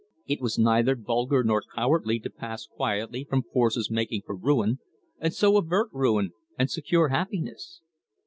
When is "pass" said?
2.31-2.65